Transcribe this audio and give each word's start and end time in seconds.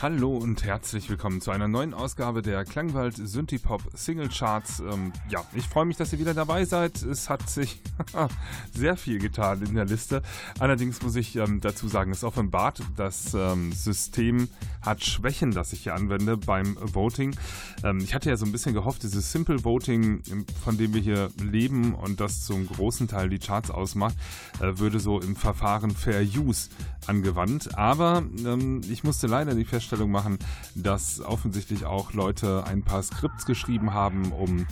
Hallo 0.00 0.36
und 0.36 0.62
herzlich 0.62 1.10
willkommen 1.10 1.40
zu 1.40 1.50
einer 1.50 1.66
neuen 1.66 1.92
Ausgabe 1.92 2.40
der 2.40 2.64
Klangwald 2.64 3.16
Synthipop 3.16 3.82
Single 3.94 4.28
Charts. 4.28 4.78
Ähm, 4.78 5.12
ja, 5.28 5.44
ich 5.54 5.66
freue 5.66 5.86
mich, 5.86 5.96
dass 5.96 6.12
ihr 6.12 6.20
wieder 6.20 6.34
dabei 6.34 6.64
seid. 6.64 7.02
Es 7.02 7.28
hat 7.28 7.50
sich 7.50 7.80
sehr 8.72 8.96
viel 8.96 9.18
getan 9.18 9.60
in 9.62 9.74
der 9.74 9.86
Liste. 9.86 10.22
Allerdings 10.60 11.02
muss 11.02 11.16
ich 11.16 11.34
ähm, 11.34 11.60
dazu 11.60 11.88
sagen, 11.88 12.12
es 12.12 12.22
offenbart, 12.22 12.80
das 12.96 13.34
ähm, 13.34 13.72
System 13.72 14.48
hat 14.82 15.04
Schwächen, 15.04 15.50
das 15.50 15.72
ich 15.72 15.82
hier 15.82 15.96
anwende 15.96 16.36
beim 16.36 16.76
Voting. 16.80 17.34
Ähm, 17.82 17.98
ich 17.98 18.14
hatte 18.14 18.30
ja 18.30 18.36
so 18.36 18.46
ein 18.46 18.52
bisschen 18.52 18.74
gehofft, 18.74 19.02
dieses 19.02 19.32
Simple 19.32 19.64
Voting, 19.64 20.22
von 20.62 20.78
dem 20.78 20.94
wir 20.94 21.00
hier 21.00 21.30
leben 21.42 21.96
und 21.96 22.20
das 22.20 22.44
zum 22.44 22.68
großen 22.68 23.08
Teil 23.08 23.30
die 23.30 23.40
Charts 23.40 23.72
ausmacht, 23.72 24.14
äh, 24.60 24.78
würde 24.78 25.00
so 25.00 25.20
im 25.20 25.34
Verfahren 25.34 25.90
Fair 25.90 26.22
Use 26.22 26.68
angewandt. 27.08 27.76
Aber 27.76 28.22
ähm, 28.46 28.82
ich 28.88 29.02
musste 29.02 29.26
leider 29.26 29.56
die 29.56 29.64
Feststellung 29.64 29.87
Feststellung 29.88 30.10
machen, 30.10 30.38
dass 30.74 31.20
offensichtlich 31.20 31.86
auch 31.86 32.12
Leute 32.12 32.64
ein 32.64 32.82
paar 32.82 33.02
Skripts 33.02 33.46
geschrieben 33.46 33.94
haben, 33.94 34.32
um 34.32 34.66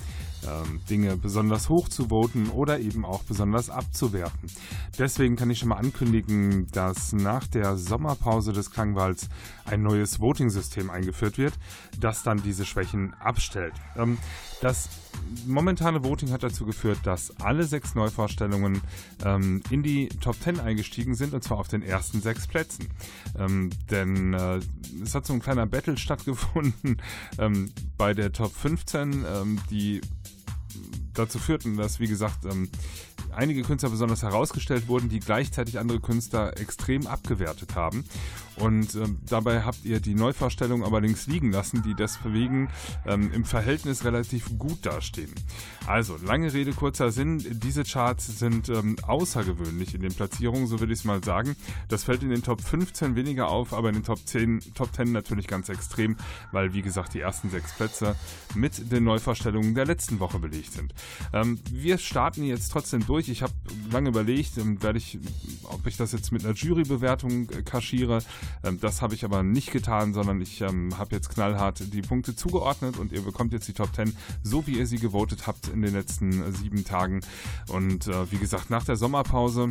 ähm, 0.47 0.80
Dinge 0.91 1.16
besonders 1.16 1.70
hoch 1.70 1.89
zu 1.89 2.11
voten 2.11 2.51
oder 2.51 2.79
eben 2.80 3.06
auch 3.06 3.23
besonders 3.25 3.70
abzuwerten. 3.70 4.51
Deswegen 4.98 5.37
kann 5.37 5.48
ich 5.48 5.61
schon 5.61 5.70
mal 5.70 5.79
ankündigen, 5.79 6.66
dass 6.73 7.15
nach 7.15 7.47
der 7.47 7.79
Sommerpause 7.79 8.52
des 8.52 8.70
Klangwalds 8.70 9.30
ein 9.65 9.83
neues 9.83 10.20
Voting-System 10.20 10.91
eingeführt 10.91 11.39
wird, 11.39 11.55
das 11.98 12.23
dann 12.23 12.42
diese 12.42 12.67
Schwächen 12.67 13.14
abstellt. 13.14 13.75
Ähm, 13.97 14.19
das 14.61 14.89
momentane 15.47 16.02
Voting 16.05 16.33
hat 16.33 16.43
dazu 16.43 16.66
geführt, 16.66 16.98
dass 17.05 17.41
alle 17.41 17.65
sechs 17.65 17.95
Neuvorstellungen 17.95 18.81
ähm, 19.25 19.62
in 19.70 19.83
die 19.83 20.09
Top 20.09 20.36
10 20.41 20.61
eingestiegen 20.61 21.14
sind 21.14 21.34
und 21.34 21.42
zwar 21.42 21.59
auf 21.59 21.69
den 21.69 21.83
ersten 21.83 22.20
sechs 22.20 22.47
Plätzen. 22.47 22.89
Ähm, 23.39 23.70
denn 23.91 24.34
äh, 24.34 24.61
es 25.03 25.14
hat 25.14 25.27
so 25.27 25.33
ein 25.33 25.41
kleiner 25.41 25.67
Battle 25.67 25.97
stattgefunden 25.98 27.00
ähm, 27.39 27.72
bei 27.97 28.14
der 28.14 28.33
Top 28.33 28.55
15, 28.55 29.25
ähm, 29.25 29.59
die 29.70 30.00
dazu 31.14 31.39
führten, 31.39 31.77
dass, 31.77 32.00
wie 32.00 32.09
gesagt, 32.09 32.44
ähm, 32.44 32.69
einige 33.34 33.62
Künstler 33.62 33.91
besonders 33.91 34.22
herausgestellt 34.22 34.89
wurden, 34.89 35.09
die 35.09 35.20
gleichzeitig 35.20 35.78
andere 35.78 36.00
Künstler 36.00 36.59
extrem 36.59 37.06
abgewertet 37.06 37.75
haben. 37.75 38.05
Und 38.57 38.95
ähm, 38.95 39.19
dabei 39.29 39.62
habt 39.62 39.85
ihr 39.85 40.01
die 40.01 40.15
Neuvorstellung 40.15 40.85
aber 40.85 41.01
links 41.01 41.27
liegen 41.27 41.53
lassen, 41.53 41.83
die 41.83 41.95
deswegen 41.95 42.69
ähm, 43.05 43.31
im 43.33 43.45
Verhältnis 43.45 44.05
relativ 44.05 44.57
gut 44.59 44.85
dastehen. 44.87 45.33
Also, 45.87 46.17
lange 46.25 46.53
Rede, 46.53 46.73
kurzer 46.73 47.11
Sinn. 47.11 47.45
Diese 47.62 47.84
Charts 47.84 48.39
sind 48.39 48.69
ähm, 48.69 48.97
außergewöhnlich 49.07 49.95
in 49.95 50.01
den 50.01 50.12
Platzierungen, 50.12 50.67
so 50.67 50.81
würde 50.81 50.93
ich 50.93 51.01
es 51.01 51.05
mal 51.05 51.23
sagen. 51.23 51.55
Das 51.89 52.05
fällt 52.05 52.23
in 52.23 52.31
den 52.31 52.43
Top 52.43 52.61
15 52.61 53.15
weniger 53.15 53.49
auf, 53.49 53.73
aber 53.73 53.89
in 53.91 53.97
den 53.97 54.05
Top 54.05 54.19
10, 54.25 54.61
Top 54.75 54.95
10 54.95 55.12
natürlich 55.12 55.47
ganz 55.47 55.69
extrem, 55.69 56.17
weil, 56.51 56.73
wie 56.73 56.83
gesagt, 56.83 57.15
die 57.15 57.21
ersten 57.21 57.51
sechs 57.51 57.73
Plätze 57.75 58.17
mit 58.55 58.91
den 58.91 59.05
Neuvorstellungen 59.05 59.75
der 59.75 59.84
letzten 59.84 60.19
Woche 60.19 60.39
belegt 60.39 60.73
sind. 60.73 60.95
Ähm, 61.33 61.61
wir 61.71 61.99
starten 61.99 62.43
jetzt 62.43 62.73
trotzdem 62.73 63.05
durch. 63.07 63.29
Ich 63.29 63.43
habe 63.43 63.53
lange 63.91 64.09
überlegt, 64.09 64.59
ähm, 64.59 64.83
werde 64.83 64.99
ich, 64.99 65.19
ob 65.65 65.87
ich 65.87 65.97
das 65.97 66.12
jetzt 66.12 66.33
mit 66.33 66.45
einer 66.45 66.55
Jurybewertung 66.55 67.51
äh, 67.51 67.62
kaschiere. 67.62 68.23
Ähm, 68.64 68.80
das 68.80 69.02
habe 69.02 69.14
ich 69.14 69.25
aber 69.25 69.42
nicht 69.42 69.70
getan, 69.72 70.14
sondern 70.14 70.41
ich 70.41 70.61
ähm, 70.61 70.97
habe 70.98 71.14
jetzt 71.14 71.30
knallhart 71.30 71.92
die 71.92 72.02
Punkte 72.02 72.34
zugeordnet 72.34 72.98
und 72.98 73.12
ihr 73.12 73.22
bekommt 73.22 73.53
jetzt 73.53 73.69
die 73.69 73.72
Top 73.72 73.94
10, 73.94 74.16
so 74.42 74.66
wie 74.66 74.78
ihr 74.78 74.86
sie 74.86 74.98
gewotet 74.98 75.47
habt 75.47 75.69
in 75.69 75.83
den 75.83 75.92
letzten 75.92 76.53
sieben 76.55 76.84
Tagen. 76.84 77.20
Und 77.69 78.06
äh, 78.06 78.30
wie 78.30 78.38
gesagt, 78.38 78.70
nach 78.70 78.84
der 78.84 78.97
Sommerpause 78.97 79.69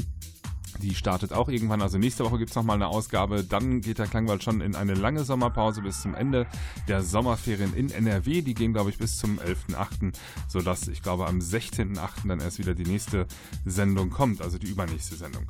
die 0.81 0.95
startet 0.95 1.33
auch 1.33 1.49
irgendwann, 1.49 1.81
also 1.81 1.97
nächste 1.97 2.23
Woche 2.23 2.37
gibt 2.37 2.51
es 2.51 2.55
nochmal 2.55 2.75
eine 2.75 2.87
Ausgabe. 2.87 3.43
Dann 3.43 3.81
geht 3.81 3.99
der 3.99 4.07
Klangwald 4.07 4.43
schon 4.43 4.61
in 4.61 4.75
eine 4.75 4.93
lange 4.93 5.23
Sommerpause 5.23 5.81
bis 5.81 6.01
zum 6.01 6.15
Ende 6.15 6.47
der 6.87 7.01
Sommerferien 7.03 7.73
in 7.75 7.91
NRW. 7.91 8.41
Die 8.41 8.53
gehen, 8.53 8.73
glaube 8.73 8.89
ich, 8.89 8.97
bis 8.97 9.17
zum 9.17 9.39
11.8., 9.39 10.13
sodass 10.47 10.87
ich 10.87 11.01
glaube 11.01 11.27
am 11.27 11.39
16.8. 11.39 12.27
dann 12.27 12.39
erst 12.39 12.59
wieder 12.59 12.73
die 12.73 12.85
nächste 12.85 13.27
Sendung 13.65 14.09
kommt, 14.09 14.41
also 14.41 14.57
die 14.57 14.67
übernächste 14.67 15.15
Sendung. 15.15 15.45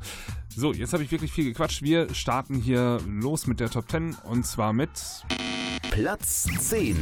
So, 0.56 0.74
jetzt 0.74 0.94
habe 0.94 1.04
ich 1.04 1.12
wirklich 1.12 1.32
viel 1.32 1.46
gequatscht. 1.46 1.82
Wir 1.82 2.14
starten 2.14 2.56
hier 2.56 3.02
los 3.08 3.48
mit 3.48 3.60
der 3.60 3.70
Top 3.70 3.90
10 3.90 4.16
und 4.24 4.46
zwar 4.46 4.74
mit 4.74 4.90
Platz 5.92 6.48
10. 6.60 6.98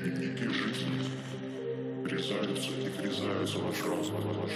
дневники 0.00 0.48
жизни. 0.48 1.10
резаются 2.04 2.70
и 2.70 2.88
врезаются 2.88 3.58
ваш 3.58 3.82
разум 3.82 4.20
на 4.26 4.32
ваш. 4.40 4.52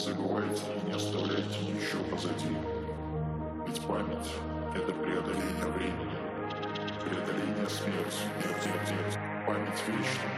Забывайте 0.00 0.62
и 0.76 0.86
не 0.86 0.92
оставляйте 0.92 1.58
ничего 1.68 2.02
позади. 2.04 2.56
Ведь 3.66 3.80
память— 3.82 4.30
это 4.74 4.92
преодоление 4.92 5.66
времени, 5.76 6.16
преодоление 7.04 7.68
смерти, 7.68 8.24
смерти, 8.40 9.18
память 9.46 9.82
вечна. 9.86 10.30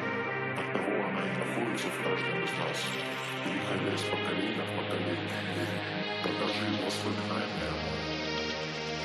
Оттого 0.58 0.94
она 1.06 1.22
и 1.22 1.38
находится 1.38 1.86
в 1.86 2.02
каждом 2.02 2.44
из 2.44 2.52
нас, 2.58 2.78
переходя 3.44 3.94
из 3.94 4.02
поколения 4.02 4.64
в 4.66 4.72
поколение. 4.76 5.38
Продолжим 6.22 6.84
воспоминания. 6.84 7.72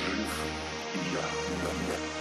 Жив 0.04 0.34
и 0.96 1.14
я. 1.14 2.17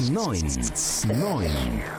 9, 0.00 0.40
9. 1.04 1.89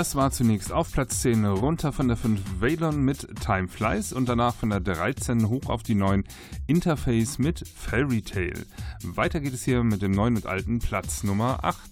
Das 0.00 0.14
war 0.14 0.30
zunächst 0.30 0.72
auf 0.72 0.90
Platz 0.90 1.20
10 1.20 1.44
runter 1.44 1.92
von 1.92 2.08
der 2.08 2.16
5 2.16 2.40
Valon 2.58 3.02
mit 3.02 3.28
Time 3.44 3.68
Flies 3.68 4.14
und 4.14 4.30
danach 4.30 4.54
von 4.54 4.70
der 4.70 4.80
13 4.80 5.50
hoch 5.50 5.66
auf 5.66 5.82
die 5.82 5.94
9 5.94 6.24
Interface 6.66 7.38
mit 7.38 7.68
Fairy 7.68 8.22
Tale. 8.22 8.64
Weiter 9.02 9.40
geht 9.40 9.52
es 9.52 9.62
hier 9.62 9.84
mit 9.84 10.00
dem 10.00 10.12
neuen 10.12 10.36
und 10.36 10.46
alten 10.46 10.78
Platz 10.78 11.22
Nummer 11.22 11.62
8. 11.64 11.90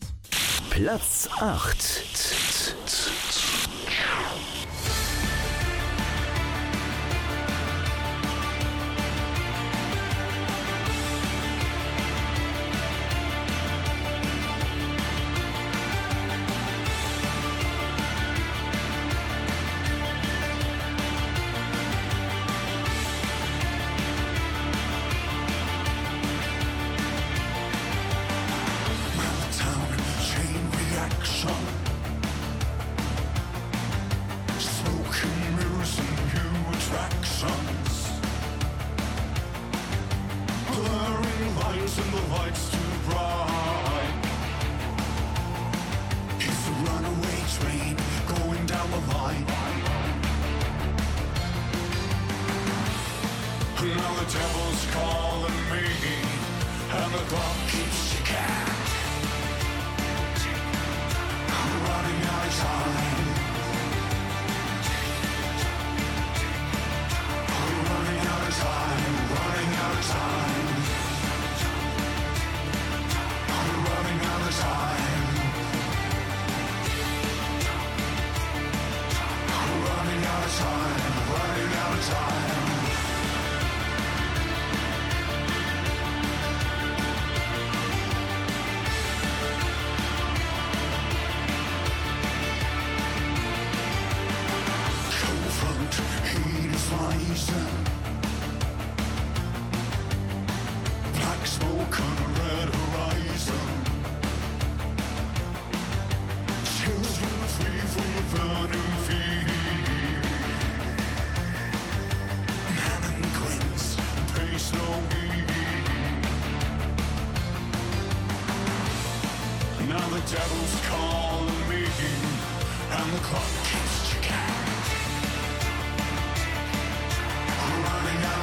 Platz 0.71 1.29
8. 1.39 2.08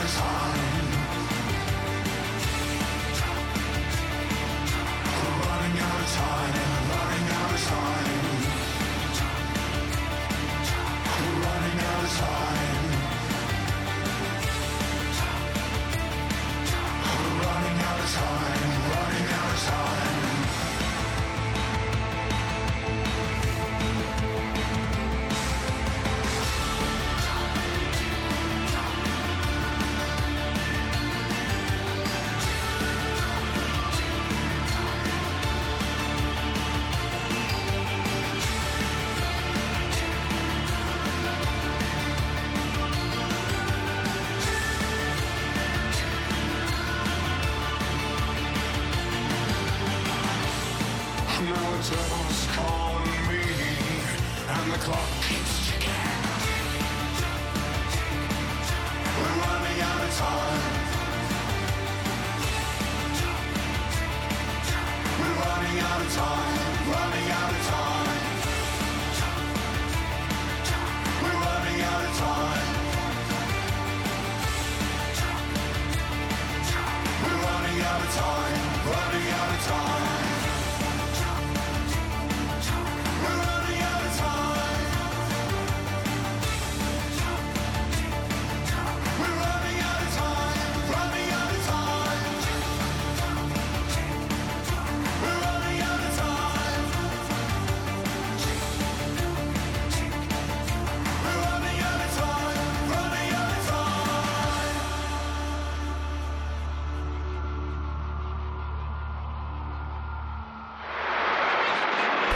It's 0.05 0.17
hard. 0.17 0.54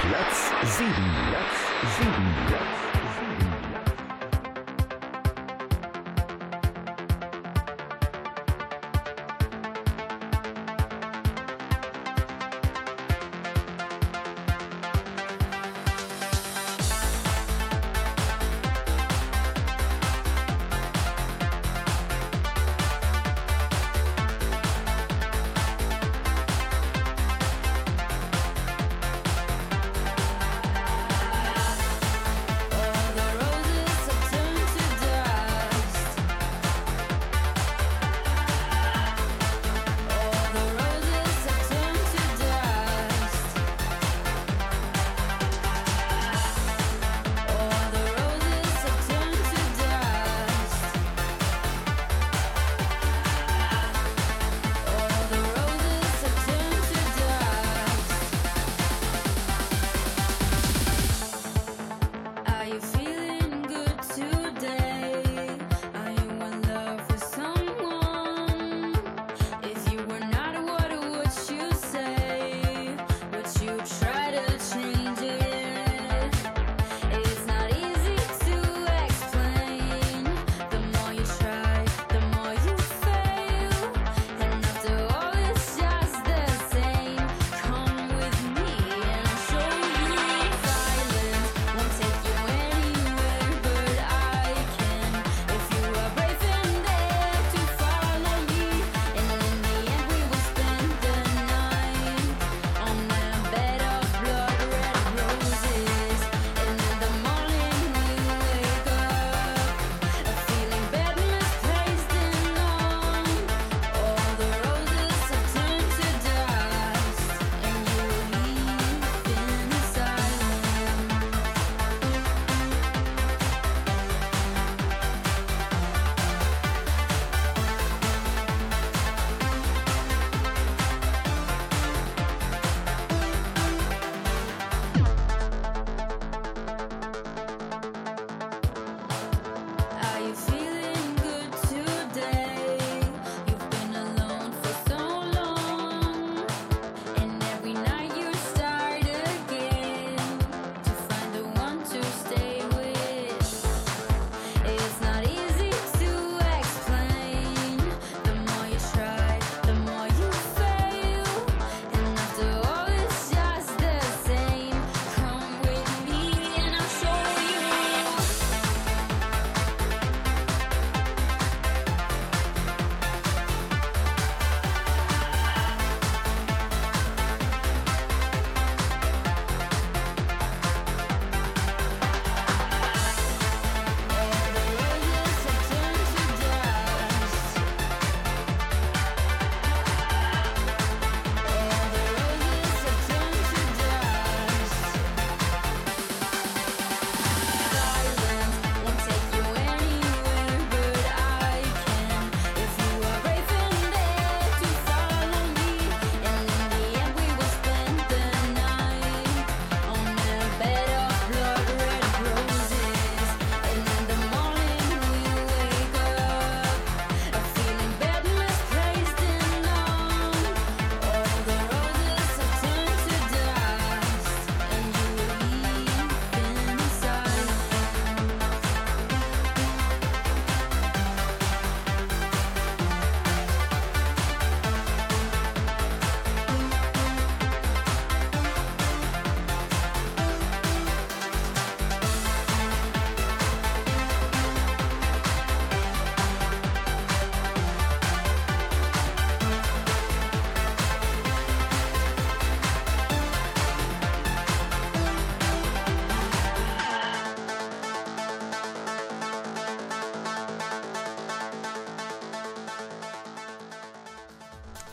Platz 0.09 0.51
7. 0.63 0.89
Platz 1.29 1.57
7. 1.99 2.09
Platz 2.47 2.79
7. 3.39 3.48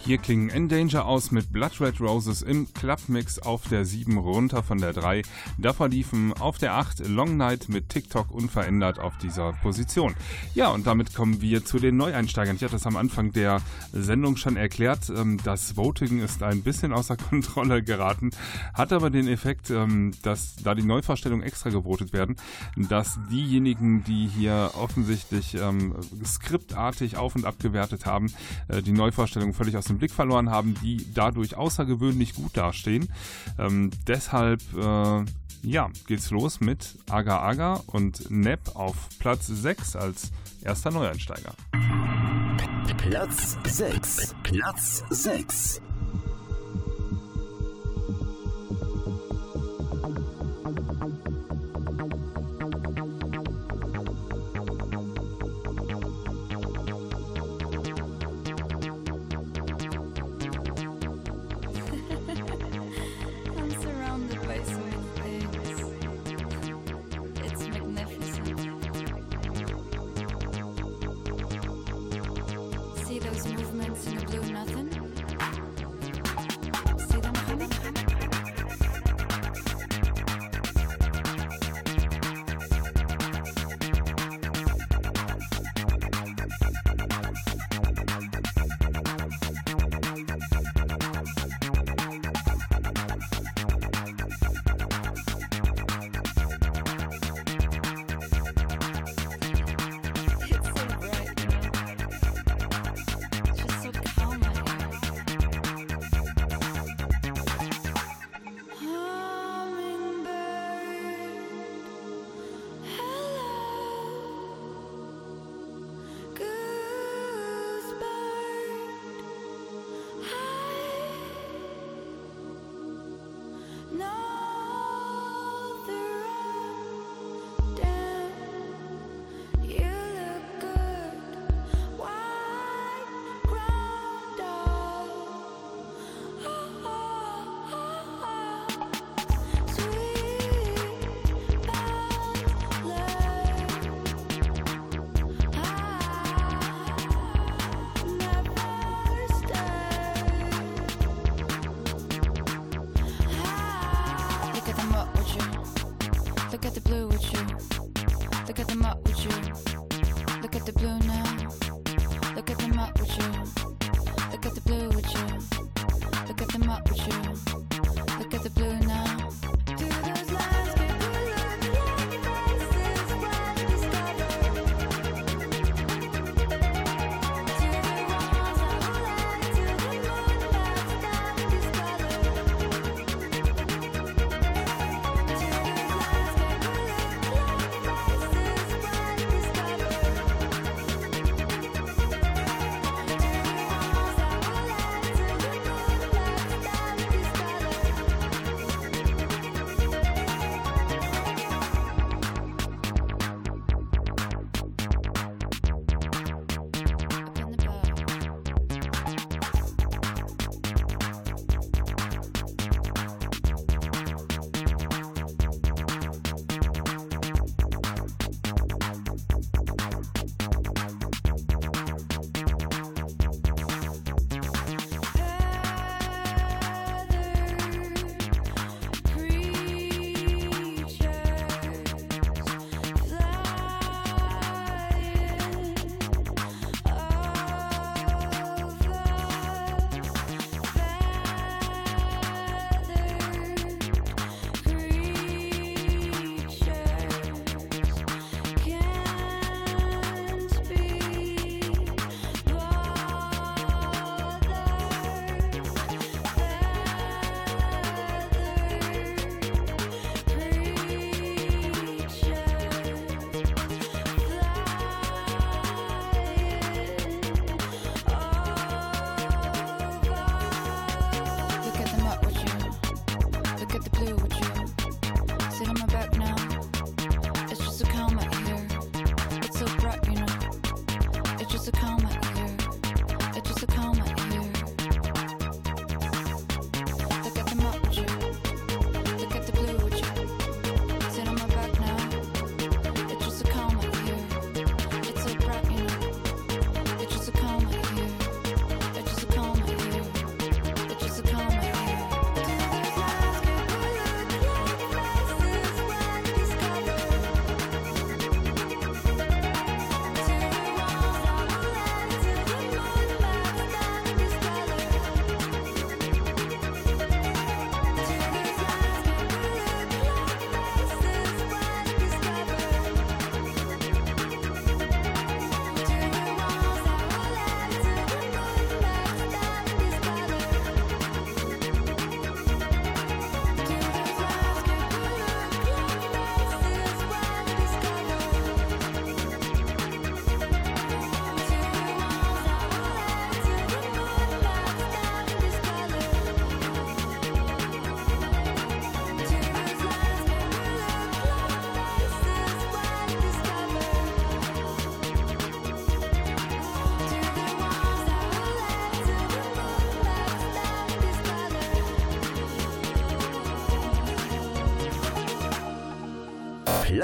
Hier 0.07 0.19
klingen 0.19 0.51
Endanger 0.51 1.05
aus 1.05 1.33
mit 1.33 1.53
Blood 1.53 1.81
Red 1.81 2.01
Roses 2.01 2.41
im 2.41 2.73
Clubmix 2.73 3.41
auf 3.41 3.67
der 3.67 3.85
7 3.85 4.17
runter 4.19 4.63
von 4.63 4.79
der 4.79 4.93
3. 4.93 5.23
Davor 5.59 5.89
liefen 5.89 6.33
auf 6.33 6.59
der 6.59 6.75
8 6.75 7.09
Long 7.09 7.37
Night 7.37 7.69
mit 7.69 7.89
TikTok 7.89 8.31
unverändert 8.31 9.01
auf 9.01 9.19
dieser 9.19 9.55
Position. 9.55 10.15
Ja, 10.55 10.69
und 10.69 10.87
damit 10.87 11.13
kommen 11.13 11.41
wir 11.41 11.65
zu 11.65 11.81
den 11.81 11.97
Neueinsteigern. 11.97 12.55
Ich 12.55 12.63
hatte 12.63 12.75
das 12.75 12.87
am 12.87 12.97
Anfang 12.97 13.33
der 13.33 13.61
Sendung 13.93 14.37
schon 14.37 14.57
erklärt. 14.57 15.11
Ähm, 15.11 15.41
das 15.43 15.77
Voting 15.77 16.21
ist 16.21 16.41
ein 16.41 16.63
bisschen 16.63 16.93
außer 16.93 17.17
Kontrolle 17.29 17.83
geraten, 17.83 18.31
hat 18.75 18.93
aber 18.93 19.11
den 19.11 19.27
Effekt, 19.27 19.71
ähm, 19.71 20.13
dass 20.23 20.55
da 20.55 20.77
die 20.77 20.85
Neuvorstellungen 20.85 21.45
extra 21.45 21.71
gewotet 21.71 22.13
werden, 22.13 22.37
dass 22.77 23.19
diejenigen, 23.29 24.05
die 24.05 24.29
hier 24.29 24.71
offensichtlich 24.75 25.55
ähm, 25.55 25.97
skriptartig 26.25 27.17
auf 27.17 27.35
und 27.35 27.45
ab 27.45 27.57
gewertet 27.59 28.07
haben, 28.07 28.33
äh, 28.69 28.83
die 28.83 28.93
Neuvorstellungen 28.93 29.53
völlig 29.53 29.77
aus 29.77 29.87
dem 29.87 29.96
Blick 29.99 30.13
verloren 30.13 30.51
haben, 30.51 30.75
die 30.83 31.07
dadurch 31.15 31.57
außergewöhnlich 31.57 32.35
gut 32.35 32.57
dastehen. 32.57 33.09
Ähm, 33.59 33.91
deshalb 34.07 34.61
äh, 34.77 35.25
ja, 35.63 35.91
geht's 36.07 36.31
los 36.31 36.61
mit 36.61 36.97
Aga 37.11 37.41
Aga 37.41 37.81
und 37.87 38.31
Nepp 38.31 38.77
auf 38.77 38.95
Platz 39.19 39.47
6 39.47 39.97
als 39.97 40.31
erster 40.63 40.91
Neueinsteiger. 40.91 41.53
Platz 42.99 43.59
6. 43.65 44.35
Platz 44.43 45.05
6. 45.11 45.81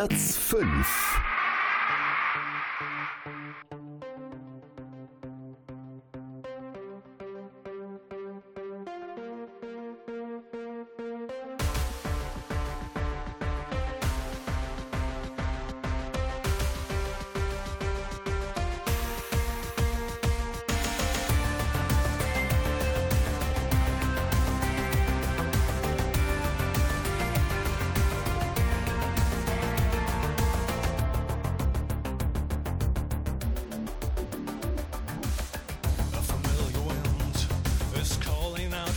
Platz 0.09 0.37
5 0.37 1.02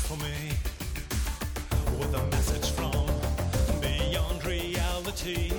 for 0.06 0.18
me 0.18 0.52
with 1.98 2.14
a 2.14 2.24
message 2.28 2.70
from 2.70 2.92
beyond 3.82 4.46
reality. 4.46 5.52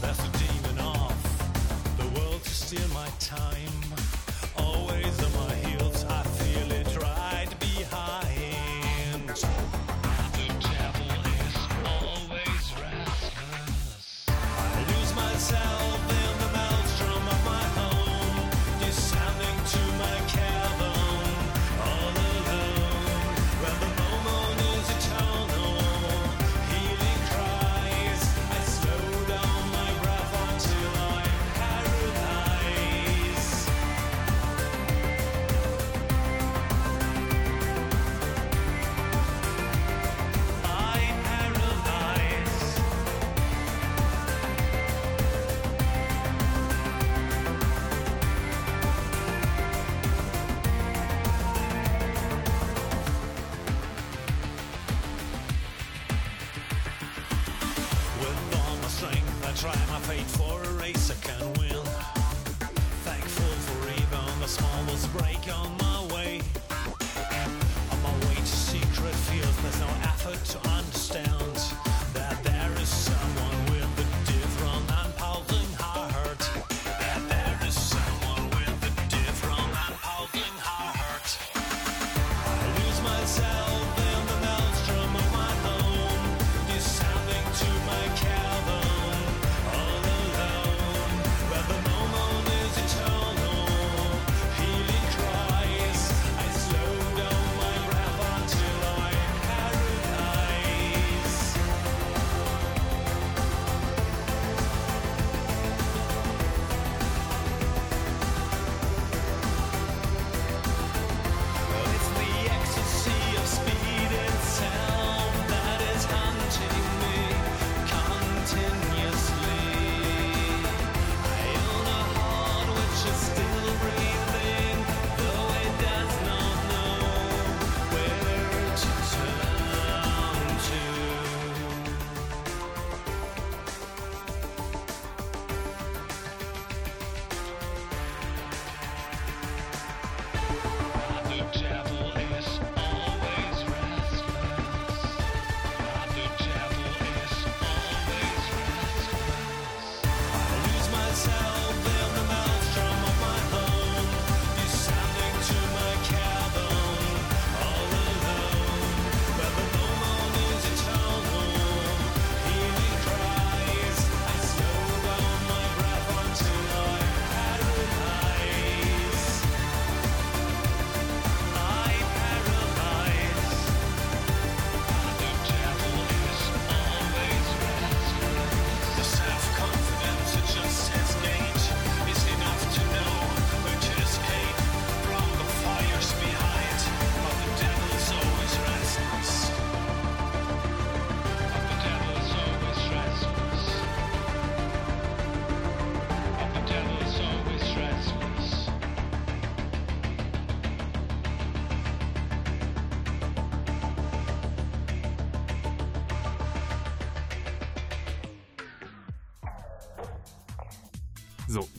There's 0.00 0.18
a 0.18 0.30
demon 0.38 0.80
off 0.80 1.96
the 1.98 2.18
world 2.18 2.42
to 2.42 2.50
steal 2.50 2.88
my 2.88 3.08
time. 3.20 3.81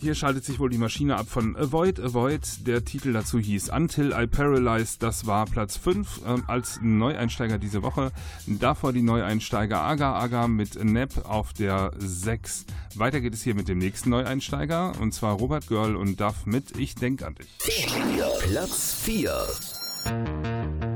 Hier 0.04 0.16
schaltet 0.16 0.44
sich 0.44 0.60
wohl 0.60 0.70
die 0.70 0.78
Maschine 0.78 1.16
ab 1.16 1.30
von 1.30 1.56
Avoid 1.56 1.98
Avoid. 1.98 2.68
Der 2.68 2.84
Titel 2.84 3.14
dazu 3.14 3.40
hieß 3.40 3.70
Until 3.70 4.12
I 4.12 4.28
Paralyze. 4.28 4.98
Das 5.00 5.26
war 5.26 5.46
Platz 5.46 5.78
5 5.78 6.22
äh, 6.26 6.42
als 6.46 6.80
Neueinsteiger 6.82 7.58
diese 7.58 7.84
Woche. 7.84 8.12
Davor 8.46 8.92
die 8.92 9.02
Neueinsteiger 9.02 9.80
Aga 9.80 10.20
Aga 10.20 10.50
mit 10.50 10.84
Nap 10.84 11.26
auf 11.26 11.54
der 11.54 11.94
6. 11.98 12.66
Weiter 12.96 13.22
geht 13.22 13.34
es 13.34 13.44
hier 13.44 13.56
mit 13.56 13.70
dem 13.70 13.78
nächsten 13.78 14.10
Neueinsteiger 14.10 14.92
und 15.00 15.14
zwar 15.14 15.36
Robert 15.36 15.68
Girl 15.68 15.96
und 15.96 16.20
Duff 16.20 16.46
mit 16.46 16.78
Ich 16.78 16.96
denk 16.96 17.24
an 17.24 17.36
dich. 17.36 17.48
Platz 18.42 18.94
4. 19.04 20.93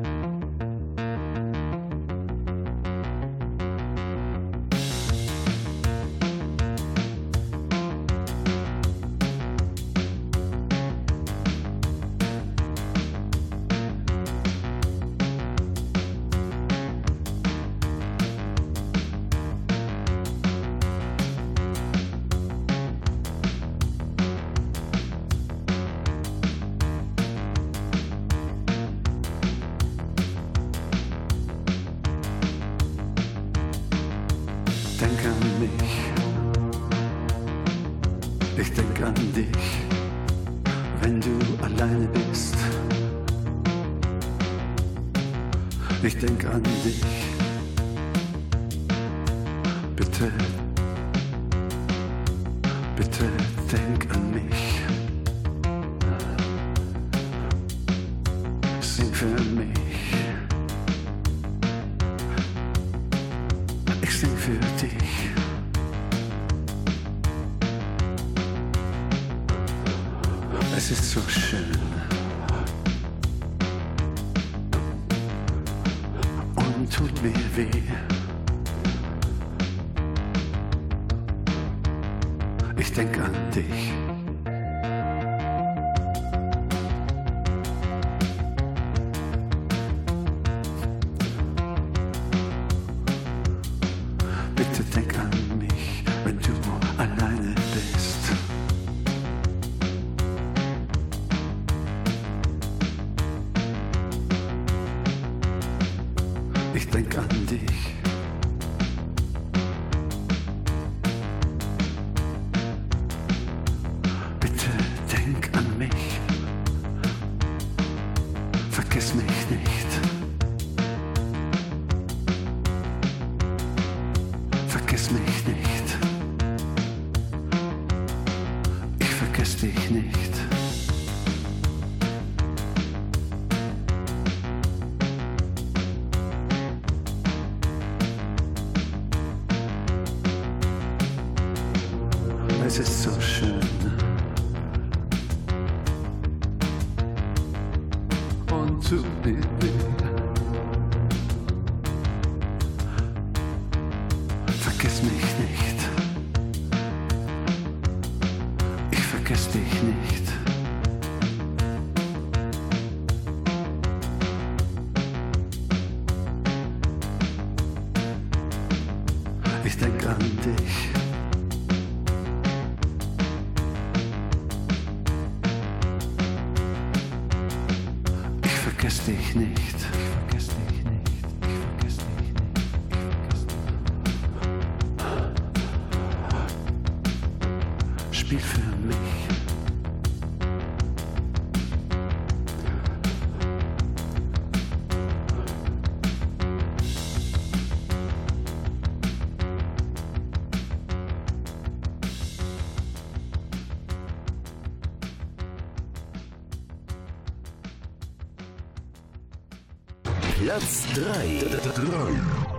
Platz 210.39 210.85
3. 210.93 212.56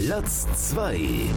Platz 0.00 0.46
2. 0.54 1.28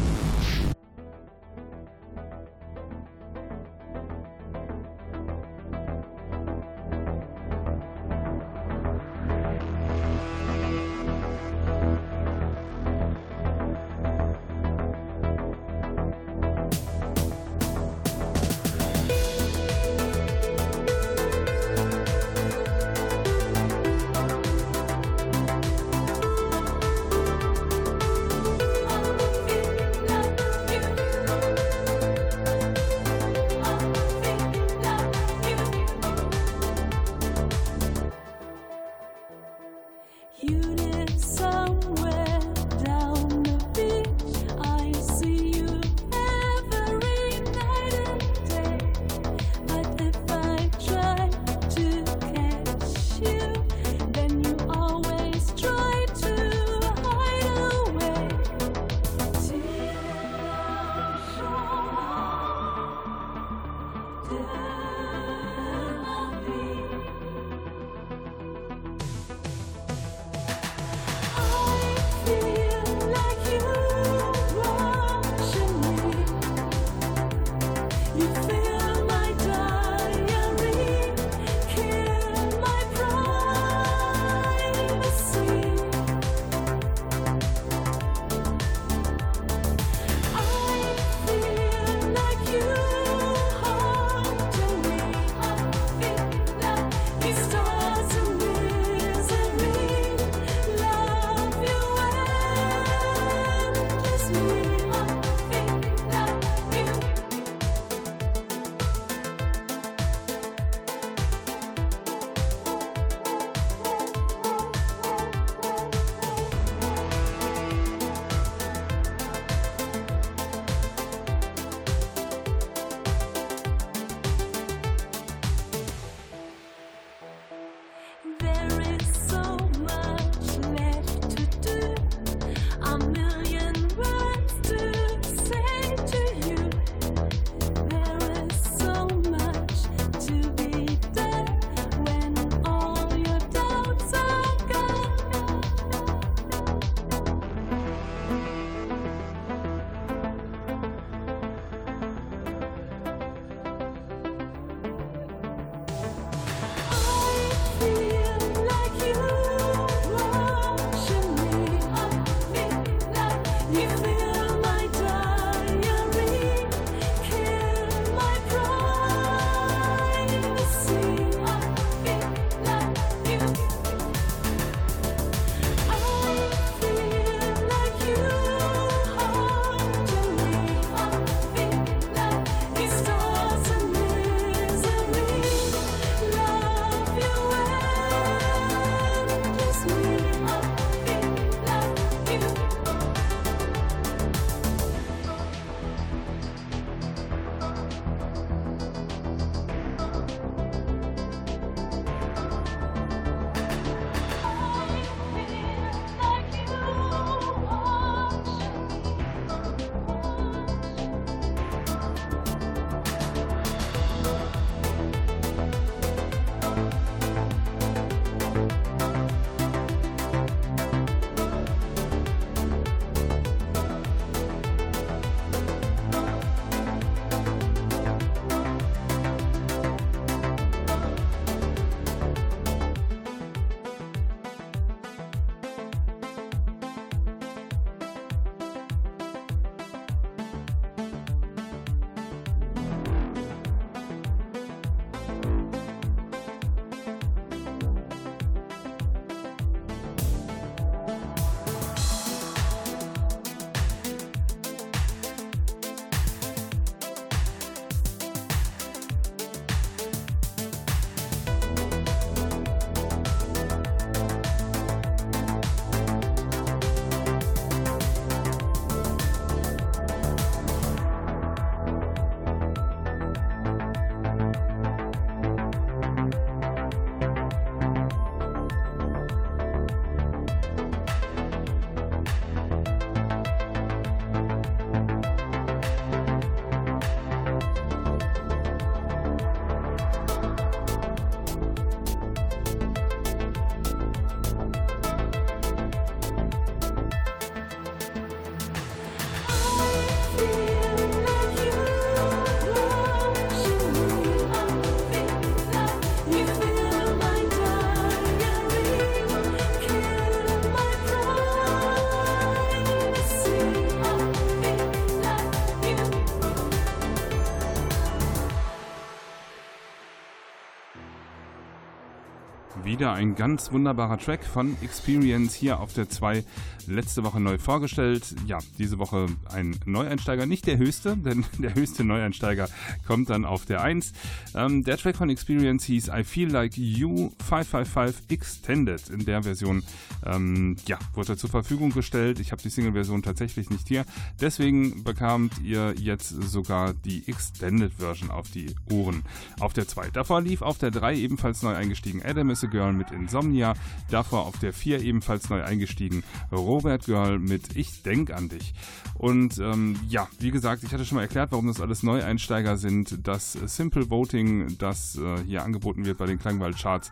Wieder 322.93 323.13
ein 323.13 323.33
ganz 323.33 323.71
wunderbarer 323.71 324.19
Track 324.19 324.43
von 324.43 324.77
Experience 324.83 325.55
hier 325.55 325.79
auf 325.79 325.93
der 325.93 326.09
2 326.09 326.43
letzte 326.85 327.23
Woche 327.23 327.39
neu 327.39 327.57
vorgestellt. 327.57 328.35
Ja, 328.45 328.59
diese 328.77 328.99
Woche 328.99 329.25
ein 329.51 329.75
Neueinsteiger, 329.87 330.45
nicht 330.45 330.67
der 330.67 330.77
höchste, 330.77 331.17
denn 331.17 331.43
der 331.57 331.73
höchste 331.73 332.03
Neueinsteiger 332.03 332.69
kommt 333.07 333.31
dann 333.31 333.45
auf 333.45 333.65
der 333.65 333.81
1. 333.81 334.13
Ähm, 334.55 334.83
der 334.83 334.97
Track 334.97 335.17
von 335.17 335.29
Experience 335.29 335.85
hieß 335.85 336.09
I 336.09 336.23
Feel 336.23 336.49
Like 336.49 336.77
You 336.77 337.31
555 337.47 338.29
Extended. 338.29 339.09
In 339.09 339.25
der 339.25 339.43
Version 339.43 339.83
ähm, 340.25 340.75
ja, 340.87 340.99
wurde 341.13 341.37
zur 341.37 341.49
Verfügung 341.49 341.91
gestellt. 341.91 342.39
Ich 342.39 342.51
habe 342.51 342.61
die 342.61 342.69
Single-Version 342.69 343.23
tatsächlich 343.23 343.69
nicht 343.69 343.87
hier. 343.87 344.05
Deswegen 344.39 345.03
bekamt 345.03 345.53
ihr 345.63 345.95
jetzt 345.97 346.29
sogar 346.29 346.93
die 346.93 347.27
Extended-Version 347.27 348.31
auf 348.31 348.49
die 348.51 348.75
Ohren 348.91 349.23
auf 349.59 349.73
der 349.73 349.87
2. 349.87 350.09
Davor 350.11 350.41
lief 350.41 350.61
auf 350.61 350.77
der 350.77 350.91
3 350.91 351.15
ebenfalls 351.15 351.61
neu 351.63 351.75
eingestiegen 351.75 352.21
Adam 352.23 352.49
is 352.49 352.63
a 352.63 352.67
Girl 352.67 352.93
mit 352.93 353.11
Insomnia. 353.11 353.73
Davor 354.09 354.45
auf 354.45 354.59
der 354.59 354.73
4 354.73 355.01
ebenfalls 355.01 355.49
neu 355.49 355.63
eingestiegen 355.63 356.23
Robert 356.51 357.05
Girl 357.05 357.39
mit 357.39 357.75
Ich 357.75 358.03
denk 358.03 358.31
an 358.31 358.49
dich. 358.49 358.73
Und 359.15 359.57
ähm, 359.59 359.97
ja, 360.09 360.27
wie 360.39 360.51
gesagt, 360.51 360.83
ich 360.83 360.93
hatte 360.93 361.05
schon 361.05 361.15
mal 361.15 361.21
erklärt, 361.21 361.51
warum 361.51 361.67
das 361.67 361.81
alles 361.81 362.03
Neueinsteiger 362.03 362.77
sind. 362.77 363.25
Das 363.27 363.53
Simple 363.53 364.09
Voting, 364.09 364.42
das 364.77 365.17
äh, 365.17 365.43
hier 365.45 365.63
angeboten 365.63 366.05
wird 366.05 366.17
bei 366.17 366.25
den 366.25 366.39
Klangwald-Charts, 366.39 367.11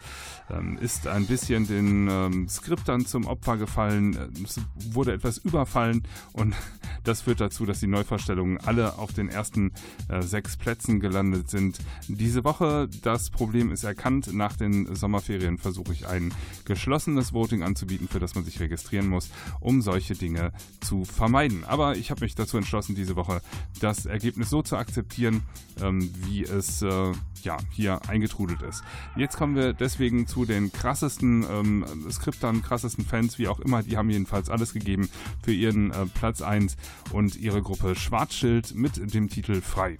ähm, 0.49 0.77
ist 0.79 1.07
ein 1.07 1.25
bisschen 1.25 1.67
den 1.67 2.07
ähm, 2.09 2.47
Skriptern 2.47 3.05
zum 3.05 3.25
Opfer 3.25 3.57
gefallen. 3.57 4.17
Es 4.43 4.59
wurde 4.91 5.13
etwas 5.13 5.37
überfallen 5.37 6.03
und 6.33 6.55
das 7.03 7.21
führt 7.21 7.41
dazu, 7.41 7.65
dass 7.65 7.79
die 7.79 7.87
Neuvorstellungen 7.87 8.57
alle 8.59 8.97
auf 8.97 9.13
den 9.13 9.29
ersten 9.29 9.71
äh, 10.09 10.21
sechs 10.21 10.57
Plätzen 10.57 10.99
gelandet 10.99 11.49
sind. 11.49 11.79
Diese 12.07 12.43
Woche, 12.43 12.89
das 13.01 13.29
Problem 13.29 13.71
ist 13.71 13.83
erkannt. 13.83 14.33
Nach 14.33 14.55
den 14.55 14.95
Sommerferien 14.95 15.57
versuche 15.57 15.93
ich 15.93 16.07
ein 16.07 16.33
geschlossenes 16.65 17.33
Voting 17.33 17.63
anzubieten, 17.63 18.07
für 18.07 18.19
das 18.19 18.35
man 18.35 18.43
sich 18.43 18.59
registrieren 18.59 19.07
muss, 19.07 19.29
um 19.59 19.81
solche 19.81 20.13
Dinge 20.13 20.51
zu 20.79 21.05
vermeiden. 21.05 21.63
Aber 21.65 21.95
ich 21.97 22.11
habe 22.11 22.21
mich 22.21 22.35
dazu 22.35 22.57
entschlossen, 22.57 22.95
diese 22.95 23.15
Woche 23.15 23.41
das 23.79 24.05
Ergebnis 24.05 24.49
so 24.49 24.61
zu 24.61 24.77
akzeptieren, 24.77 25.43
ähm, 25.81 26.11
wie 26.25 26.43
es 26.43 26.81
äh, 26.81 27.11
ja, 27.43 27.57
hier 27.71 27.99
eingetrudelt 28.07 28.61
ist. 28.61 28.83
Jetzt 29.15 29.37
kommen 29.37 29.55
wir 29.55 29.73
deswegen 29.73 30.27
zu 30.27 30.45
den 30.45 30.71
krassesten 30.71 31.45
ähm, 31.49 31.85
Skriptern, 32.11 32.61
krassesten 32.61 33.05
Fans, 33.05 33.37
wie 33.39 33.47
auch 33.47 33.59
immer. 33.59 33.83
Die 33.83 33.97
haben 33.97 34.09
jedenfalls 34.09 34.49
alles 34.49 34.73
gegeben 34.73 35.09
für 35.43 35.53
ihren 35.53 35.91
äh, 35.91 36.05
Platz 36.05 36.41
1 36.41 36.77
und 37.11 37.35
ihre 37.35 37.61
Gruppe 37.61 37.95
Schwarzschild 37.95 38.75
mit 38.75 39.13
dem 39.13 39.29
Titel 39.29 39.61
Frei. 39.61 39.97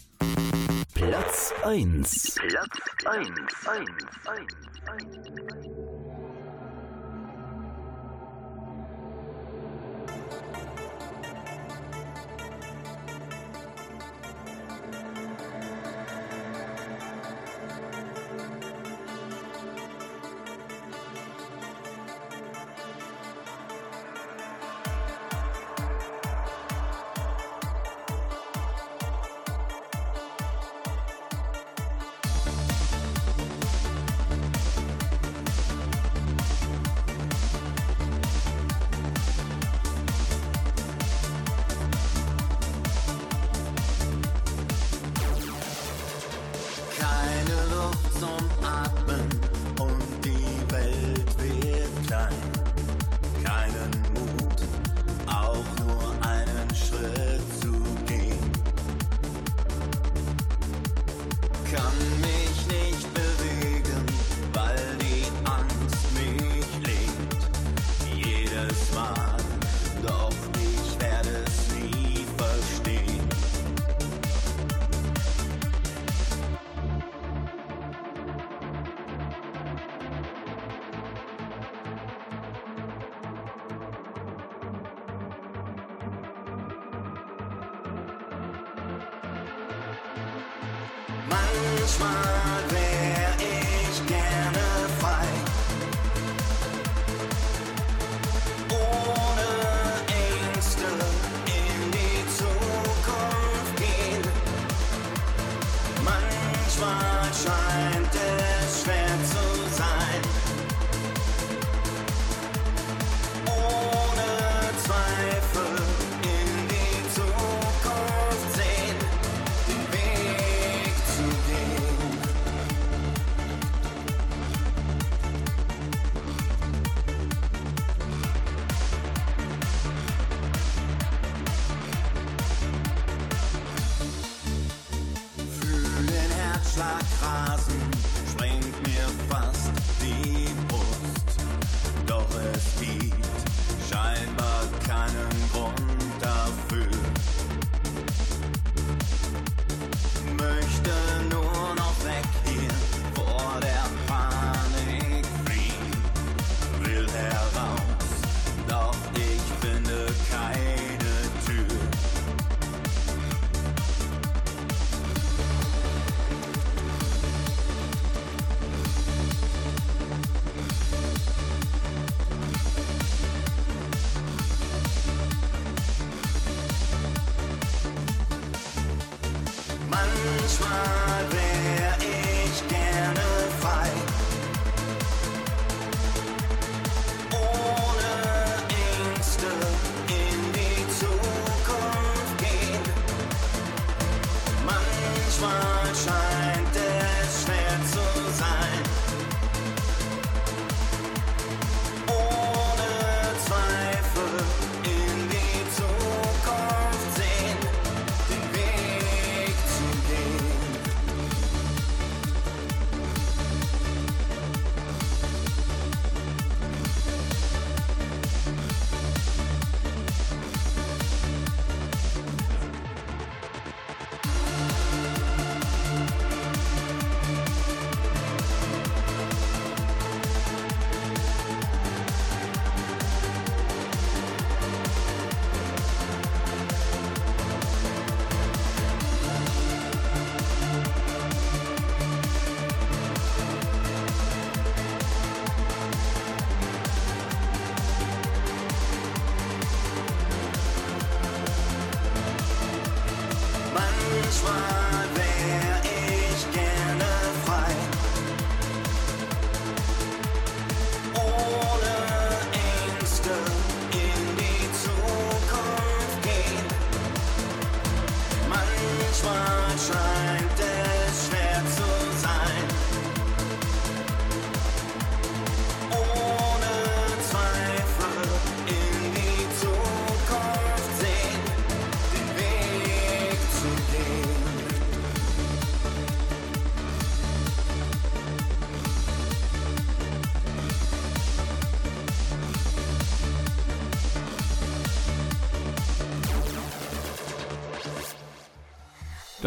Platz 0.94 1.54
1. 1.64 2.36
Platz 2.36 3.06
1. 3.06 3.28
1, 3.28 3.40
1, 3.68 3.90
1, 4.88 5.12
1. 5.66 5.91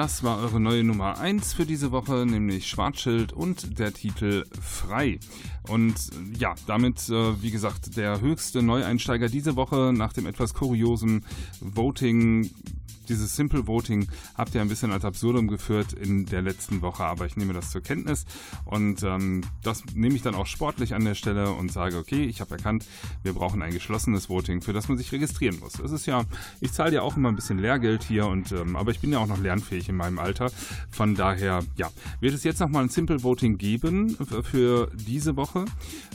Das 0.05 0.23
war 0.23 0.37
eure 0.37 0.61
neue 0.61 0.85
Nummer 0.85 1.19
1 1.19 1.55
für 1.55 1.65
diese 1.65 1.91
Woche, 1.91 2.27
nämlich 2.27 2.69
Schwarzschild 2.69 3.33
und 3.33 3.79
der 3.79 3.95
Titel 3.95 4.45
Frei. 4.61 5.19
Und 5.67 5.95
äh, 5.95 6.39
ja, 6.39 6.55
damit, 6.67 7.09
äh, 7.09 7.43
wie 7.43 7.51
gesagt, 7.51 7.97
der 7.97 8.21
höchste 8.21 8.63
Neueinsteiger 8.63 9.29
diese 9.29 9.57
Woche 9.57 9.95
nach 9.97 10.13
dem 10.13 10.27
etwas 10.27 10.53
kuriosen 10.53 11.25
Voting 11.63 12.51
dieses 13.09 13.37
Simple 13.37 13.67
Voting 13.67 14.09
habt 14.37 14.55
ihr 14.55 14.61
ein 14.61 14.69
bisschen 14.69 14.93
ad 14.93 15.07
absurdum 15.07 15.49
geführt 15.49 15.93
in 15.93 16.27
der 16.27 16.43
letzten 16.43 16.83
Woche, 16.83 17.05
aber 17.05 17.27
ich 17.27 17.37
nehme 17.37 17.53
das 17.53 17.71
zur 17.71 17.81
Kenntnis 17.81 18.25
und 18.65 19.03
ähm, 19.03 19.43
das 19.63 19.85
nehme 19.95 20.15
ich 20.15 20.23
dann 20.23 20.35
auch 20.35 20.47
sportlich 20.47 20.95
an 20.95 21.05
der 21.05 21.15
Stelle 21.15 21.51
und 21.51 21.73
sage, 21.73 21.99
okay, 21.99 22.25
ich 22.25 22.41
habe 22.41 22.53
erkannt, 22.53 22.87
wir 23.23 23.33
brauchen 23.33 23.63
ein 23.63 23.73
geschlossenes 23.73 24.29
Voting, 24.29 24.63
für 24.63 24.73
das 24.73 24.89
man 24.89 24.99
sich 24.99 25.13
registrieren 25.13 25.59
muss. 25.61 25.79
Es 25.79 25.93
ist 25.93 26.07
ja, 26.07 26.25
ich 26.61 26.73
zahle 26.73 26.95
ja 26.95 27.03
auch 27.03 27.17
immer 27.17 27.29
ein 27.29 27.37
bisschen 27.37 27.59
Lehrgeld 27.59 28.03
hier 28.03 28.27
und 28.27 28.53
ähm, 28.53 28.77
aber 28.77 28.91
ich 28.91 29.01
bin 29.01 29.13
ja 29.13 29.19
auch 29.19 29.27
noch 29.27 29.41
lernfähig 29.41 29.89
in 29.89 29.97
meinem 29.97 30.19
Alter. 30.19 30.51
Von 30.91 31.15
daher, 31.15 31.63
ja, 31.77 31.91
wird 32.21 32.35
es 32.35 32.45
jetzt 32.45 32.61
nochmal 32.61 32.85
ein 32.85 32.89
Simple 32.89 33.23
Voting 33.23 33.59
geben 33.59 34.17
für 34.43 34.91
diese 34.95 35.37
Woche. 35.37 35.65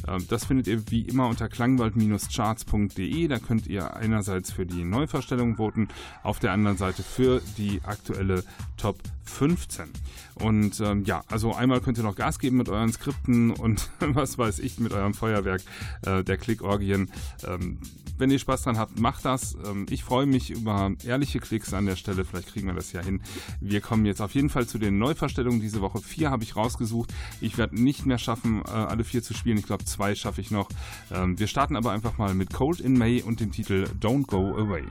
Ähm, 0.08 0.26
das 0.28 0.46
findet 0.46 0.68
ihr 0.68 0.90
wie 0.90 1.02
immer 1.02 1.28
unter 1.28 1.48
klangwald-charts.de. 1.50 3.28
Da 3.28 3.40
könnt 3.40 3.68
ihr 3.68 3.96
einerseits 3.96 4.52
für 4.52 4.66
die 4.66 4.84
Neuverstellung 4.84 5.58
voten, 5.58 5.88
auf 6.24 6.40
der 6.40 6.52
anderen 6.52 6.78
Seite 6.80 7.04
für 7.04 7.42
die 7.58 7.82
aktuelle 7.84 8.44
Top 8.78 8.98
15. 9.26 9.90
Und 10.36 10.80
ähm, 10.80 11.04
ja, 11.06 11.24
also 11.30 11.54
einmal 11.54 11.82
könnt 11.82 11.98
ihr 11.98 12.04
noch 12.04 12.16
Gas 12.16 12.40
geben 12.40 12.58
mit 12.58 12.70
euren 12.70 12.92
Skripten 12.92 13.52
und 13.52 13.90
was 14.00 14.38
weiß 14.38 14.60
ich, 14.60 14.80
mit 14.80 14.94
eurem 14.94 15.14
Feuerwerk 15.14 15.62
äh, 16.06 16.24
der 16.24 16.38
Klickorgien. 16.38 17.12
Ähm, 17.46 17.80
wenn 18.20 18.30
ihr 18.30 18.39
Spaß 18.39 18.63
dran 18.63 18.78
habt, 18.78 18.99
macht 18.99 19.26
das. 19.26 19.55
Ähm, 19.65 19.86
ich 19.89 20.03
freue 20.03 20.26
mich 20.26 20.51
über 20.51 20.91
ehrliche 21.05 21.39
Klicks 21.39 21.74
an 21.74 21.86
der 21.86 21.95
Stelle. 21.95 22.26
Vielleicht 22.26 22.49
kriegen 22.49 22.67
wir 22.67 22.74
das 22.74 22.91
ja 22.91 23.01
hin. 23.01 23.22
Wir 23.59 23.82
kommen 23.82 24.05
jetzt 24.05 24.22
auf 24.22 24.36
jeden 24.36 24.49
Fall 24.49 24.67
zu 24.67 24.78
den 24.78 24.97
Neuverstellungen 24.99 25.61
diese 25.61 25.82
Woche. 25.82 25.99
Vier 25.99 26.30
habe 26.30 26.43
ich 26.43 26.55
rausgesucht. 26.55 27.13
Ich 27.41 27.57
werde 27.57 27.82
nicht 27.82 28.05
mehr 28.05 28.17
schaffen, 28.17 28.61
äh, 28.65 28.72
alle 28.72 29.03
vier 29.03 29.24
zu 29.24 29.34
spielen. 29.34 29.57
Ich 29.57 29.65
glaube, 29.65 29.86
zwei 29.86 30.15
schaffe 30.15 30.41
ich 30.41 30.51
noch. 30.51 30.70
Ähm, 31.11 31.39
wir 31.39 31.47
starten 31.47 31.76
aber 31.76 31.91
einfach 31.91 32.17
mal 32.17 32.34
mit 32.34 32.53
Cold 32.53 32.80
in 32.80 32.97
May 32.97 33.22
und 33.22 33.39
dem 33.39 33.51
Titel 33.51 33.88
Don't 33.99 34.28
Go 34.28 34.55
Away. 34.55 34.84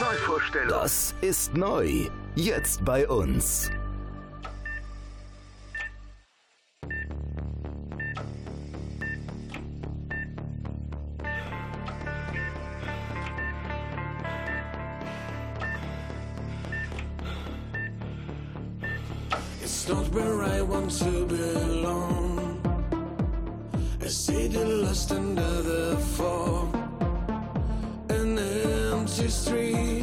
Neuvorstellung. 0.00 0.68
Das 0.68 1.14
ist 1.20 1.54
neu. 1.54 2.08
Jetzt 2.34 2.84
bei 2.84 3.08
uns. 3.08 3.70
It's 19.84 19.90
not 19.90 20.08
where 20.10 20.44
I 20.44 20.62
want 20.62 20.92
to 21.00 21.26
belong. 21.26 22.62
A 24.00 24.08
city 24.08 24.64
lost 24.64 25.10
under 25.10 25.62
the 25.62 25.96
fog. 26.14 26.72
An 28.08 28.38
empty 28.38 29.26
street 29.26 30.01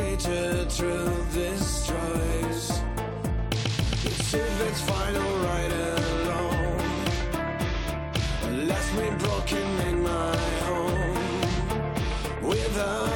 Bitter 0.00 0.64
truth 0.64 1.34
destroys. 1.34 2.70
It's 4.06 4.34
if 4.34 4.60
it's 4.68 4.80
final 4.80 5.30
right 5.48 5.72
alone. 5.98 6.78
Left 8.66 8.94
me 8.94 9.10
broken 9.18 9.68
in 9.88 10.02
my 10.02 10.36
home 10.68 11.40
without 12.48 13.09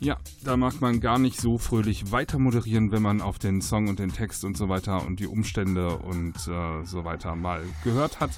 Ja, 0.00 0.18
da 0.42 0.56
mag 0.56 0.80
man 0.80 1.00
gar 1.00 1.18
nicht 1.18 1.40
so 1.40 1.56
fröhlich 1.56 2.10
weiter 2.10 2.38
moderieren, 2.38 2.90
wenn 2.90 3.00
man 3.00 3.20
auf 3.20 3.38
den 3.38 3.62
Song 3.62 3.88
und 3.88 4.00
den 4.00 4.12
Text 4.12 4.44
und 4.44 4.56
so 4.56 4.68
weiter 4.68 5.06
und 5.06 5.20
die 5.20 5.26
Umstände 5.26 5.96
und 5.96 6.34
äh, 6.48 6.84
so 6.84 7.04
weiter 7.04 7.36
mal 7.36 7.62
gehört 7.84 8.20
hat. 8.20 8.30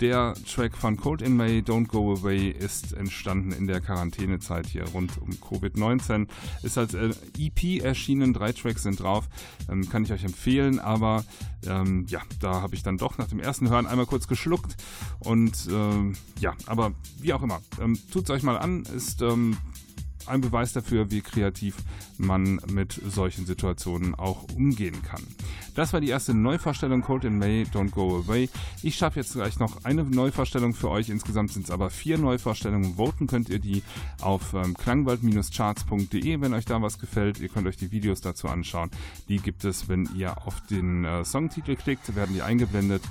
Der 0.00 0.34
Track 0.52 0.76
von 0.76 0.96
Cold 0.96 1.22
in 1.22 1.36
May, 1.36 1.60
Don't 1.60 1.86
Go 1.86 2.12
Away, 2.12 2.48
ist 2.48 2.92
entstanden 2.92 3.52
in 3.52 3.66
der 3.66 3.80
Quarantänezeit 3.80 4.66
hier 4.66 4.84
rund 4.88 5.18
um 5.18 5.30
Covid-19. 5.30 6.28
Ist 6.62 6.78
als 6.78 6.94
äh, 6.94 7.10
EP 7.38 7.82
erschienen, 7.84 8.32
drei 8.32 8.52
Tracks 8.52 8.82
sind 8.82 9.00
drauf, 9.00 9.28
ähm, 9.70 9.88
kann 9.88 10.02
ich 10.02 10.12
euch 10.12 10.24
empfehlen, 10.24 10.80
aber 10.80 11.24
ähm, 11.66 12.06
ja, 12.08 12.20
da 12.40 12.62
habe 12.62 12.74
ich 12.74 12.82
dann 12.82 12.98
doch 12.98 13.18
nach 13.18 13.28
dem 13.28 13.38
ersten 13.38 13.68
Hören 13.68 13.86
einmal 13.86 14.06
kurz 14.06 14.28
geschluckt 14.28 14.76
und 15.20 15.68
ähm, 15.70 16.14
ja, 16.40 16.54
aber 16.66 16.92
wie 17.20 17.32
auch 17.32 17.42
immer, 17.42 17.60
ähm, 17.80 17.98
tut 18.10 18.24
es 18.24 18.30
euch 18.30 18.42
mal 18.42 18.58
an, 18.58 18.82
ist 18.84 19.22
ähm, 19.22 19.56
ein 20.28 20.40
Beweis 20.40 20.72
dafür, 20.72 21.10
wie 21.10 21.20
kreativ 21.20 21.76
man 22.18 22.60
mit 22.70 23.00
solchen 23.06 23.46
Situationen 23.46 24.14
auch 24.14 24.44
umgehen 24.54 25.02
kann. 25.02 25.22
Das 25.76 25.92
war 25.92 26.00
die 26.00 26.08
erste 26.08 26.32
Neuvorstellung 26.32 27.02
Cold 27.02 27.24
in 27.24 27.38
May, 27.38 27.64
Don't 27.70 27.90
Go 27.90 28.16
Away. 28.16 28.48
Ich 28.82 28.96
schaffe 28.96 29.20
jetzt 29.20 29.34
gleich 29.34 29.58
noch 29.58 29.84
eine 29.84 30.04
Neuvorstellung 30.04 30.72
für 30.72 30.88
euch. 30.88 31.10
Insgesamt 31.10 31.52
sind 31.52 31.66
es 31.66 31.70
aber 31.70 31.90
vier 31.90 32.16
Neuvorstellungen. 32.16 32.94
Voten 32.96 33.26
könnt 33.26 33.50
ihr 33.50 33.58
die 33.58 33.82
auf 34.22 34.54
ähm, 34.54 34.72
klangwald-charts.de, 34.72 36.40
wenn 36.40 36.54
euch 36.54 36.64
da 36.64 36.80
was 36.80 36.98
gefällt. 36.98 37.40
Ihr 37.40 37.50
könnt 37.50 37.66
euch 37.66 37.76
die 37.76 37.92
Videos 37.92 38.22
dazu 38.22 38.48
anschauen. 38.48 38.90
Die 39.28 39.36
gibt 39.36 39.64
es, 39.66 39.86
wenn 39.86 40.08
ihr 40.16 40.46
auf 40.46 40.62
den 40.62 41.04
äh, 41.04 41.26
Songtitel 41.26 41.76
klickt, 41.76 42.16
werden 42.16 42.34
die 42.34 42.40
eingeblendet. 42.40 43.02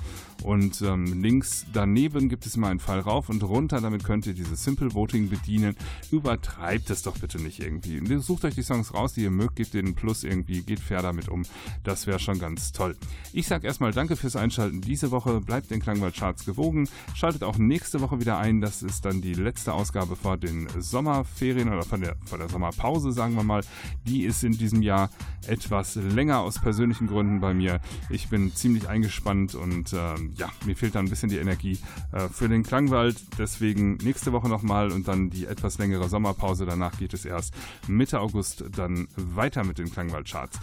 Und 0.42 0.82
ähm, 0.82 1.22
links 1.22 1.66
daneben 1.72 2.28
gibt 2.28 2.46
es 2.46 2.56
immer 2.56 2.66
einen 2.66 2.80
Pfeil 2.80 2.98
rauf 2.98 3.28
und 3.28 3.44
runter. 3.44 3.80
Damit 3.80 4.02
könnt 4.02 4.26
ihr 4.26 4.34
dieses 4.34 4.64
Simple 4.64 4.92
Voting 4.92 5.28
bedienen. 5.28 5.76
Übertreibt 6.10 6.90
es 6.90 7.02
doch 7.02 7.16
bitte 7.18 7.40
nicht 7.40 7.60
irgendwie. 7.60 8.18
Sucht 8.18 8.44
euch 8.44 8.56
die 8.56 8.62
Songs 8.62 8.92
raus, 8.92 9.12
die 9.12 9.22
ihr 9.22 9.30
mögt, 9.30 9.54
gebt 9.54 9.72
den 9.72 9.94
Plus 9.94 10.24
irgendwie, 10.24 10.62
geht 10.62 10.80
fair 10.80 11.02
damit 11.02 11.28
um. 11.28 11.44
Das 11.84 12.08
wäre 12.08 12.18
schon 12.18 12.40
ganz 12.40 12.55
toll. 12.72 12.96
Ich 13.32 13.46
sage 13.46 13.66
erstmal 13.66 13.92
danke 13.92 14.16
fürs 14.16 14.36
Einschalten 14.36 14.80
diese 14.80 15.10
Woche. 15.10 15.40
Bleibt 15.40 15.70
den 15.70 15.80
Klangwald 15.80 16.14
Charts 16.14 16.44
gewogen. 16.44 16.88
Schaltet 17.14 17.44
auch 17.44 17.58
nächste 17.58 18.00
Woche 18.00 18.20
wieder 18.20 18.38
ein. 18.38 18.60
Das 18.60 18.82
ist 18.82 19.04
dann 19.04 19.20
die 19.20 19.34
letzte 19.34 19.72
Ausgabe 19.72 20.16
vor 20.16 20.36
den 20.36 20.68
Sommerferien 20.78 21.68
oder 21.68 21.82
vor 21.82 21.98
der, 21.98 22.16
vor 22.24 22.38
der 22.38 22.48
Sommerpause, 22.48 23.12
sagen 23.12 23.34
wir 23.36 23.42
mal. 23.42 23.62
Die 24.06 24.24
ist 24.24 24.42
in 24.44 24.52
diesem 24.52 24.82
Jahr 24.82 25.10
etwas 25.46 25.96
länger 25.96 26.40
aus 26.40 26.60
persönlichen 26.60 27.06
Gründen 27.06 27.40
bei 27.40 27.54
mir. 27.54 27.80
Ich 28.10 28.28
bin 28.28 28.54
ziemlich 28.54 28.88
eingespannt 28.88 29.54
und 29.54 29.92
ähm, 29.92 30.32
ja, 30.36 30.48
mir 30.64 30.76
fehlt 30.76 30.94
da 30.94 31.00
ein 31.00 31.10
bisschen 31.10 31.28
die 31.28 31.38
Energie 31.38 31.78
äh, 32.12 32.28
für 32.28 32.48
den 32.48 32.62
Klangwald. 32.62 33.16
Deswegen 33.38 33.96
nächste 33.98 34.32
Woche 34.32 34.48
nochmal 34.48 34.90
und 34.92 35.08
dann 35.08 35.30
die 35.30 35.46
etwas 35.46 35.78
längere 35.78 36.08
Sommerpause. 36.08 36.66
Danach 36.66 36.98
geht 36.98 37.14
es 37.14 37.24
erst 37.24 37.54
Mitte 37.86 38.20
August 38.20 38.64
dann 38.76 39.08
weiter 39.16 39.64
mit 39.64 39.78
den 39.78 39.90
Klangwald-Charts. 39.90 40.58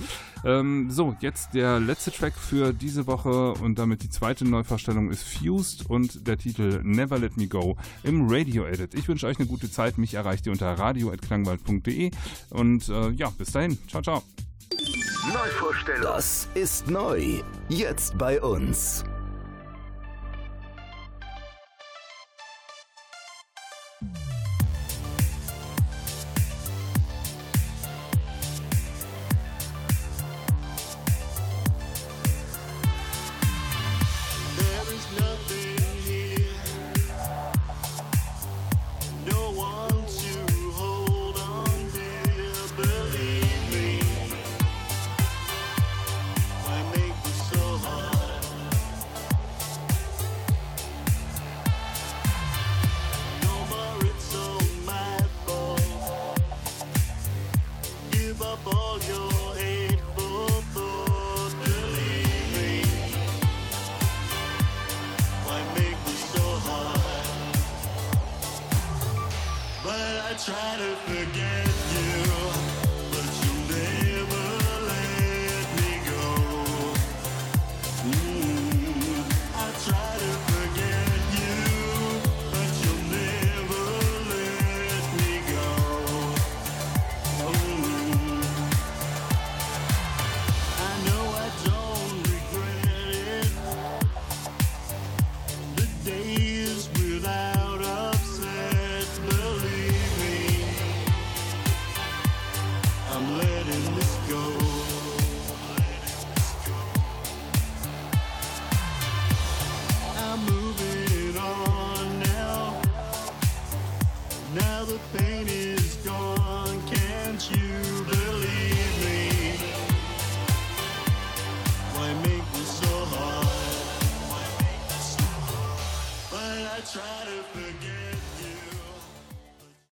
Ähm, 0.46 0.90
so, 0.90 1.16
jetzt 1.20 1.54
der 1.54 1.80
letzte 1.84 2.12
Track 2.12 2.34
für 2.34 2.74
diese 2.74 3.08
Woche 3.08 3.54
und 3.54 3.80
damit 3.80 4.04
die 4.04 4.10
zweite 4.10 4.46
Neuvorstellung 4.46 5.10
ist 5.10 5.24
Fused 5.24 5.90
und 5.90 6.28
der 6.28 6.38
Titel 6.38 6.82
Never 6.84 7.20
Let 7.20 7.38
Me 7.38 7.48
Go 7.48 7.78
im 8.04 8.28
Radio 8.30 8.66
Edit. 8.66 8.94
Ich 8.94 9.08
wünsche 9.08 9.28
euch 9.28 9.38
eine 9.40 9.48
gute 9.48 9.70
Zeit. 9.70 9.98
Mich 9.98 10.14
erreicht 10.14 10.46
ihr 10.46 10.52
unter 10.52 10.72
radio.klangwald.de 10.74 12.12
und 12.50 12.90
äh, 12.90 13.10
ja, 13.12 13.30
bis 13.38 13.52
dahin. 13.52 13.78
Ciao, 13.88 14.02
ciao. 14.02 14.24
Neuvorstellung. 15.34 16.04
Das 16.04 16.48
ist 16.54 16.90
neu. 16.90 17.42
Jetzt 17.70 18.18
bei 18.18 18.42
uns. 18.42 19.04